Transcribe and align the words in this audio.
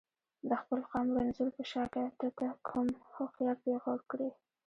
د 0.49 0.49
خپل 0.61 0.79
قام 0.91 1.07
رنځور 1.15 1.49
په 1.57 1.63
شاکه 1.71 2.03
ته 2.19 2.27
ته 2.37 2.47
کوم 2.67 2.87
هوښیار 3.15 3.55
پیغور 3.65 3.99
کړي. 4.11 4.29